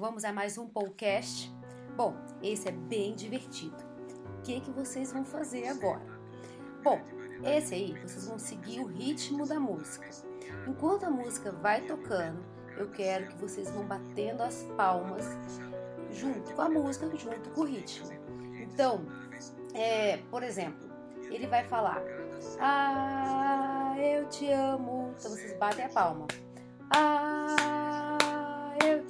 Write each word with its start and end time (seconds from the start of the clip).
Vamos 0.00 0.24
a 0.24 0.32
mais 0.32 0.56
um 0.56 0.66
podcast. 0.66 1.54
Bom, 1.94 2.16
esse 2.42 2.66
é 2.66 2.72
bem 2.72 3.14
divertido. 3.14 3.76
O 4.38 4.42
que, 4.42 4.58
que 4.58 4.70
vocês 4.70 5.12
vão 5.12 5.26
fazer 5.26 5.68
agora? 5.68 6.00
Bom, 6.82 6.98
esse 7.44 7.74
aí 7.74 7.92
vocês 8.00 8.26
vão 8.26 8.38
seguir 8.38 8.80
o 8.80 8.86
ritmo 8.86 9.46
da 9.46 9.60
música. 9.60 10.08
Enquanto 10.66 11.04
a 11.04 11.10
música 11.10 11.52
vai 11.52 11.82
tocando, 11.82 12.42
eu 12.78 12.88
quero 12.88 13.26
que 13.26 13.36
vocês 13.36 13.70
vão 13.72 13.84
batendo 13.84 14.42
as 14.42 14.62
palmas 14.74 15.22
junto 16.10 16.54
com 16.54 16.62
a 16.62 16.70
música, 16.70 17.06
junto 17.14 17.50
com 17.50 17.60
o 17.60 17.64
ritmo. 17.64 18.08
Então, 18.58 19.04
é, 19.74 20.16
por 20.30 20.42
exemplo, 20.42 20.88
ele 21.30 21.46
vai 21.46 21.62
falar: 21.64 22.02
Ah, 22.58 23.94
eu 23.98 24.26
te 24.30 24.50
amo. 24.50 25.14
Então 25.18 25.30
vocês 25.30 25.54
batem 25.58 25.84
a 25.84 25.90
palma. 25.90 26.26
Ah, 26.88 27.79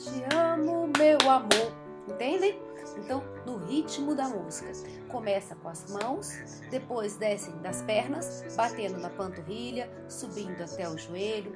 te 0.01 0.35
amo, 0.35 0.91
meu 0.96 1.19
amor. 1.30 1.73
Entendem? 2.09 2.59
Então, 2.97 3.23
no 3.47 3.59
ritmo 3.59 4.15
da 4.15 4.29
música. 4.29 4.73
Começa 5.09 5.55
com 5.55 5.69
as 5.69 5.91
mãos, 5.91 6.30
depois 6.70 7.16
descem 7.16 7.57
das 7.59 7.83
pernas, 7.83 8.45
batendo 8.57 8.98
na 8.98 9.10
panturrilha, 9.10 9.91
subindo 10.09 10.62
até 10.62 10.88
o 10.88 10.97
joelho 10.97 11.55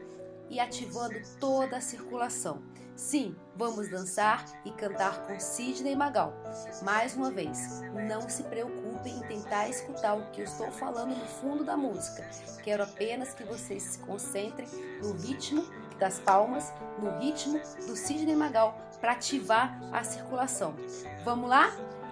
e 0.51 0.60
ativando 0.60 1.15
toda 1.41 1.78
a 1.78 1.80
circulação. 1.80 2.62
Sim, 2.95 3.34
vamos 3.56 3.88
dançar 3.88 4.45
e 4.65 4.70
cantar 4.70 5.26
com 5.26 5.40
Sidney 5.40 5.96
Magal. 5.96 6.32
Mais 6.82 7.16
uma 7.16 7.30
vez, 7.30 7.80
não 8.09 8.29
se 8.29 8.45
preocupem 8.45 8.84
em 9.08 9.20
tentar 9.20 9.68
escutar 9.68 10.14
o 10.14 10.30
que 10.30 10.40
eu 10.40 10.44
estou 10.44 10.70
falando 10.70 11.14
no 11.14 11.26
fundo 11.26 11.64
da 11.64 11.76
música. 11.76 12.28
Quero 12.62 12.82
apenas 12.82 13.34
que 13.34 13.45
vocês 13.45 13.82
se 13.82 13.98
concentrem 13.98 14.68
no 15.02 15.12
ritmo 15.12 15.64
das 15.98 16.18
palmas, 16.18 16.72
no 16.98 17.18
ritmo 17.18 17.60
do 17.86 17.96
Sidney 17.96 18.34
Magal 18.34 18.78
para 19.00 19.12
ativar 19.12 19.78
a 19.92 20.02
circulação. 20.02 20.74
Vamos 21.24 21.48
lá? 21.48 21.70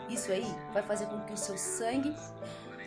Isso 0.09 0.31
aí 0.31 0.47
vai 0.73 0.83
fazer 0.83 1.07
com 1.07 1.21
que 1.21 1.33
o 1.33 1.37
seu 1.37 1.57
sangue 1.57 2.15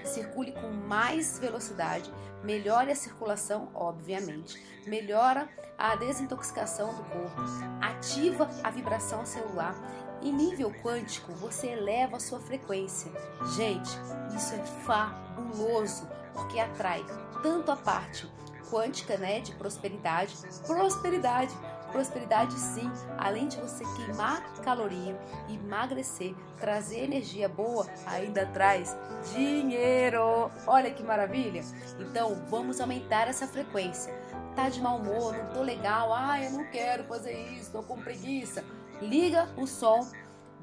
circule 0.03 0.51
com 0.51 0.69
mais 0.69 1.39
velocidade, 1.39 2.11
melhore 2.43 2.91
a 2.91 2.95
circulação, 2.95 3.69
obviamente, 3.73 4.61
melhora 4.85 5.49
a 5.77 5.95
desintoxicação 5.95 6.93
do 6.93 7.03
corpo, 7.05 7.41
ativa 7.81 8.49
a 8.63 8.69
vibração 8.69 9.25
celular. 9.25 9.75
Em 10.25 10.33
nível 10.33 10.73
quântico, 10.81 11.31
você 11.33 11.67
eleva 11.67 12.17
a 12.17 12.19
sua 12.19 12.39
frequência. 12.39 13.11
Gente, 13.55 13.91
isso 14.35 14.55
é 14.55 14.65
fabuloso, 14.83 16.09
porque 16.33 16.59
atrai 16.59 17.05
tanto 17.43 17.71
a 17.71 17.75
parte 17.75 18.27
quântica, 18.71 19.17
né, 19.17 19.39
de 19.39 19.53
prosperidade, 19.53 20.35
prosperidade, 20.65 21.55
prosperidade 21.91 22.55
sim, 22.55 22.91
além 23.19 23.47
de 23.47 23.57
você 23.57 23.83
queimar 23.95 24.41
caloria, 24.63 25.15
emagrecer, 25.47 26.33
trazer 26.59 27.03
energia 27.03 27.47
boa, 27.47 27.85
ainda 28.07 28.47
traz 28.47 28.97
dinheiro. 29.31 30.49
Olha 30.65 30.89
que 30.89 31.03
maravilha! 31.03 31.61
Então, 31.99 32.43
vamos 32.49 32.81
aumentar 32.81 33.27
essa 33.27 33.45
frequência. 33.47 34.11
Tá 34.55 34.69
de 34.69 34.81
mau 34.81 34.97
humor, 34.97 35.37
não 35.37 35.53
tô 35.53 35.61
legal, 35.61 36.11
ah, 36.11 36.43
eu 36.43 36.49
não 36.49 36.65
quero 36.71 37.03
fazer 37.03 37.37
isso, 37.51 37.71
tô 37.71 37.83
com 37.83 37.95
preguiça. 38.01 38.63
Liga 39.01 39.49
o 39.57 39.67
som, 39.67 40.09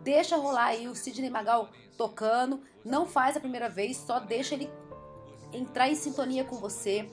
deixa 0.03 0.37
rolar 0.37 0.67
aí 0.67 0.89
o 0.89 0.95
Sidney 0.95 1.31
Magal 1.31 1.69
tocando, 1.97 2.61
não 2.85 3.07
faz 3.07 3.37
a 3.37 3.41
primeira 3.41 3.69
vez, 3.69 3.97
só 3.97 4.19
deixa 4.19 4.55
ele 4.55 4.71
entrar 5.53 5.89
em 5.89 5.95
sintonia 5.95 6.45
com 6.45 6.57
você. 6.57 7.09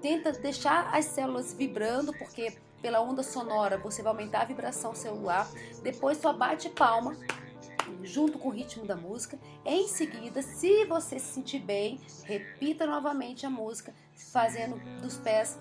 Tenta 0.00 0.32
deixar 0.32 0.94
as 0.94 1.06
células 1.06 1.52
vibrando, 1.52 2.12
porque 2.16 2.56
pela 2.80 3.00
onda 3.00 3.22
sonora 3.22 3.76
você 3.76 4.02
vai 4.02 4.12
aumentar 4.12 4.42
a 4.42 4.44
vibração 4.46 4.94
celular. 4.94 5.48
Depois 5.82 6.18
só 6.18 6.32
bate 6.32 6.70
palma 6.70 7.16
junto 8.02 8.38
com 8.38 8.48
o 8.48 8.52
ritmo 8.52 8.86
da 8.86 8.96
música. 8.96 9.38
Em 9.64 9.86
seguida, 9.88 10.40
se 10.42 10.84
você 10.86 11.18
se 11.18 11.34
sentir 11.34 11.58
bem, 11.58 12.00
repita 12.24 12.86
novamente 12.86 13.44
a 13.44 13.50
música, 13.50 13.92
fazendo 14.14 14.80
dos 15.00 15.18
pés 15.18 15.58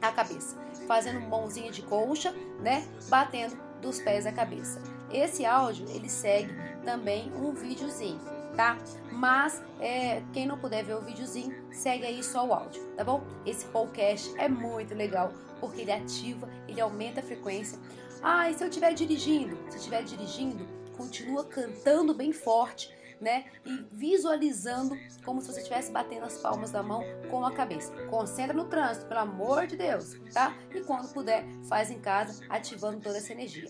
à 0.00 0.10
cabeça, 0.10 0.56
fazendo 0.86 1.20
mãozinha 1.20 1.70
de 1.70 1.82
colcha, 1.82 2.32
né? 2.60 2.84
Batendo 3.08 3.69
dos 3.80 4.00
pés 4.00 4.26
à 4.26 4.32
cabeça. 4.32 4.80
Esse 5.12 5.44
áudio 5.44 5.86
ele 5.90 6.08
segue 6.08 6.52
também 6.84 7.32
um 7.34 7.52
videozinho 7.52 8.20
tá? 8.56 8.78
Mas 9.10 9.62
é, 9.80 10.22
quem 10.32 10.46
não 10.46 10.58
puder 10.58 10.84
ver 10.84 10.94
o 10.94 11.00
videozinho, 11.00 11.54
segue 11.72 12.04
aí 12.04 12.22
só 12.22 12.46
o 12.46 12.52
áudio, 12.52 12.82
tá 12.96 13.04
bom? 13.04 13.22
Esse 13.46 13.64
podcast 13.66 14.32
é 14.38 14.48
muito 14.48 14.94
legal 14.94 15.32
porque 15.58 15.82
ele 15.82 15.92
ativa, 15.92 16.48
ele 16.68 16.80
aumenta 16.80 17.20
a 17.20 17.22
frequência. 17.22 17.78
Ah, 18.22 18.50
e 18.50 18.54
se 18.54 18.62
eu 18.62 18.68
estiver 18.68 18.92
dirigindo? 18.94 19.56
Se 19.70 19.78
estiver 19.78 20.02
dirigindo, 20.02 20.66
continua 20.96 21.44
cantando 21.44 22.14
bem 22.14 22.32
forte, 22.32 22.94
né? 23.20 23.44
E 23.64 23.86
visualizando 23.92 24.96
como 25.24 25.40
se 25.40 25.48
você 25.52 25.60
estivesse 25.60 25.92
batendo 25.92 26.24
as 26.24 26.38
palmas 26.38 26.70
da 26.70 26.82
mão 26.82 27.02
com 27.30 27.44
a 27.44 27.52
cabeça. 27.52 27.92
Concentra 28.06 28.54
no 28.54 28.64
trânsito, 28.64 29.06
pelo 29.06 29.20
amor 29.20 29.66
de 29.66 29.76
Deus, 29.76 30.18
tá? 30.32 30.56
E 30.74 30.80
quando 30.80 31.12
puder, 31.12 31.44
faz 31.68 31.90
em 31.90 31.98
casa, 31.98 32.42
ativando 32.48 33.00
toda 33.00 33.18
essa 33.18 33.32
energia. 33.32 33.68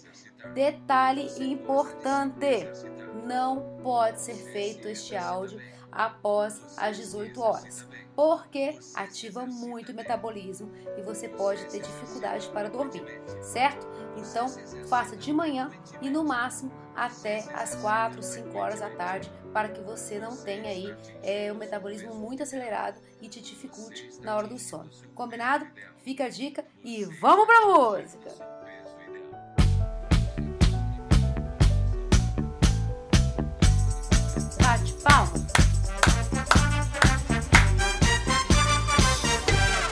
Detalhe 0.55 1.29
importante: 1.43 2.81
não 3.27 3.79
pode 3.83 4.21
ser 4.21 4.35
feito 4.35 4.89
este 4.89 5.17
áudio 5.17 5.61
após 5.91 6.79
as 6.79 6.97
18 6.97 7.41
horas, 7.41 7.87
porque 8.15 8.79
ativa 8.95 9.45
muito 9.45 9.93
o 9.93 9.95
metabolismo 9.95 10.71
e 10.97 11.03
você 11.03 11.29
pode 11.29 11.65
ter 11.67 11.81
dificuldade 11.81 12.49
para 12.51 12.71
dormir, 12.71 13.05
certo? 13.43 13.89
Então, 14.17 14.49
faça 14.89 15.17
de 15.17 15.33
manhã 15.33 15.71
e 16.01 16.09
no 16.09 16.25
máximo 16.25 16.71
até 17.01 17.39
as 17.55 17.75
4, 17.77 18.23
5 18.23 18.59
horas 18.59 18.81
da 18.81 18.91
tarde, 18.91 19.33
para 19.55 19.71
que 19.71 19.81
você 19.81 20.19
não 20.19 20.37
tenha 20.37 20.69
aí 20.69 20.95
é, 21.23 21.51
o 21.51 21.55
metabolismo 21.55 22.15
muito 22.15 22.43
acelerado 22.43 23.01
e 23.23 23.29
te 23.29 23.41
dificulte 23.41 24.21
na 24.21 24.37
hora 24.37 24.47
do 24.47 24.59
sono. 24.59 24.91
Combinado? 25.15 25.67
Fica 26.05 26.27
a 26.27 26.29
dica 26.29 26.63
e 26.85 27.05
vamos 27.05 27.47
pra 27.47 27.67
música! 27.67 28.61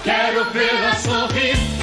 Quero 0.04 0.50
vê-la 0.52 0.94
sorrir, 0.97 1.78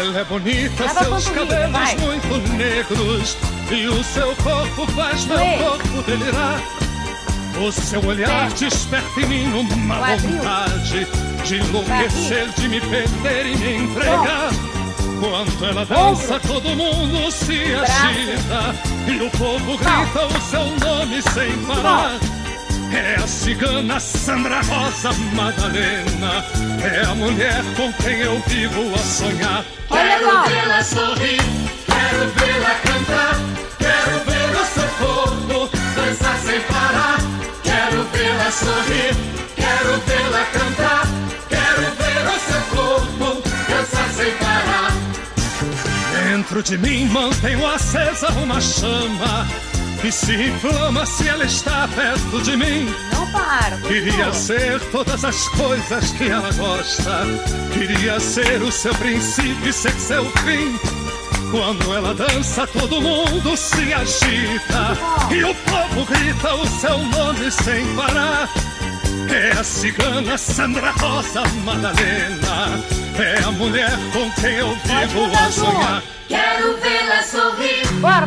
Ela 0.00 0.20
é 0.20 0.24
bonita, 0.24 0.88
seus 0.88 1.28
cabelos 1.28 1.72
vai. 1.72 1.94
muito 1.96 2.38
negros 2.56 3.36
e 3.70 3.86
o 3.86 4.02
seu 4.02 4.34
corpo 4.36 4.86
faz 4.92 5.26
meu 5.26 5.36
corpo 5.36 6.02
delirar. 6.06 6.58
O 7.60 7.70
seu 7.70 8.02
olhar 8.06 8.50
desperta 8.52 9.20
em 9.20 9.26
mim 9.26 9.52
uma 9.52 10.16
vontade 10.16 11.06
de 11.44 11.56
enlouquecer, 11.56 12.48
de 12.48 12.68
me 12.68 12.80
perder 12.80 13.44
e 13.44 13.56
me 13.58 13.76
entregar. 13.76 14.48
Quando 15.20 15.66
ela 15.66 15.84
dança, 15.84 16.40
todo 16.40 16.70
mundo 16.70 17.30
se 17.30 17.74
agita 17.74 18.74
e 19.06 19.22
o 19.22 19.30
povo 19.32 19.76
grita 19.76 20.26
o 20.26 20.40
seu 20.40 20.64
nome 20.78 21.20
sem 21.20 21.58
parar. 21.66 22.39
É 22.92 23.14
a 23.22 23.26
cigana 23.26 24.00
Sandra 24.00 24.60
Rosa 24.62 25.12
Madalena, 25.34 26.44
é 26.82 27.04
a 27.04 27.14
mulher 27.14 27.62
com 27.76 27.92
quem 27.94 28.18
eu 28.18 28.40
vivo 28.46 28.94
a 28.94 28.98
sonhar. 28.98 29.64
Quero 29.88 30.44
vê-la 30.48 30.84
sorrir, 30.84 31.40
quero 31.86 32.30
vê-la 32.36 32.74
cantar, 32.84 33.34
quero 33.78 34.24
ver 34.24 34.60
o 34.60 34.64
seu 34.66 34.88
corpo 34.98 35.76
dançar 35.94 36.38
sem 36.38 36.60
parar. 36.62 37.18
Quero 37.62 38.04
vê-la 38.12 38.50
sorrir, 38.50 39.16
quero 39.56 40.00
vê-la 40.06 40.44
cantar. 40.52 41.20
Dentro 46.50 46.62
de 46.62 46.78
mim 46.78 47.06
mantenho 47.06 47.66
acesa 47.66 48.28
uma 48.32 48.60
chama 48.60 49.46
que 50.00 50.10
se 50.10 50.34
inflama 50.34 51.04
se 51.04 51.28
ela 51.28 51.44
está 51.44 51.86
perto 51.88 52.40
de 52.42 52.56
mim. 52.56 52.94
Não 53.12 53.26
para. 53.30 53.76
Queria 53.78 54.32
ser 54.32 54.80
todas 54.90 55.24
as 55.24 55.48
coisas 55.48 56.10
que 56.12 56.28
ela 56.28 56.50
gosta. 56.52 57.26
Queria 57.72 58.18
ser 58.18 58.62
o 58.62 58.72
seu 58.72 58.94
princípio 58.94 59.68
e 59.68 59.72
ser 59.72 59.92
seu 59.92 60.24
fim. 60.38 60.78
Quando 61.50 61.94
ela 61.94 62.14
dança, 62.14 62.66
todo 62.66 63.02
mundo 63.02 63.56
se 63.56 63.92
agita. 63.92 64.96
E 65.30 65.44
o 65.44 65.54
povo 65.54 66.06
grita 66.06 66.54
o 66.54 66.66
seu 66.66 66.98
nome 66.98 67.50
sem 67.50 67.84
parar. 67.94 68.48
É 69.28 69.58
a 69.58 69.64
cigana 69.64 70.38
Sandra 70.38 70.92
Rosa 70.92 71.42
Madalena. 71.64 72.82
É 73.18 73.42
a 73.44 73.50
mulher 73.52 73.98
com 74.12 74.30
quem 74.40 74.54
eu 74.54 74.70
vivo 74.84 75.30
a 75.36 75.52
sonhar. 75.52 76.02
Quero 76.28 76.76
vê-la 76.78 77.22
sorrir. 77.24 77.86
Bora, 78.00 78.26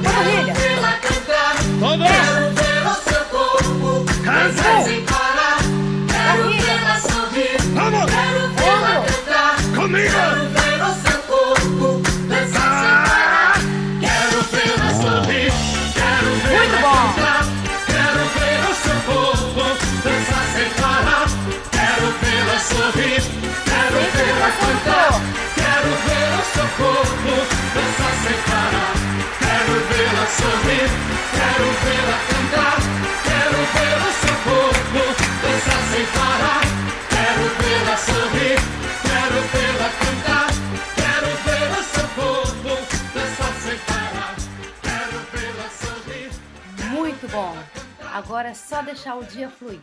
Quero 30.43 31.67
vê-la 31.83 32.17
cantar, 32.29 32.77
quero 33.23 33.57
o 33.61 34.13
seu 34.21 34.35
corpo 34.43 35.01
dançar 35.41 35.81
sem 35.91 36.05
parar. 36.07 36.63
Quero 37.09 37.43
vê-la 37.61 37.95
sorrir, 37.97 38.57
quero 39.01 39.39
vê-la 39.53 39.89
cantar, 40.01 40.49
quero 40.95 41.27
o 41.79 41.83
seu 41.83 42.07
corpo 42.09 42.73
dançar 43.13 43.53
sem 43.61 43.77
parar. 43.79 44.33
Quero 44.81 45.17
vê-la 45.31 45.67
sorrir. 45.69 46.29
Muito 46.89 47.25
bom! 47.31 47.55
Agora 48.13 48.49
é 48.49 48.53
só 48.53 48.81
deixar 48.81 49.15
o 49.15 49.23
dia 49.23 49.49
fluir. 49.49 49.79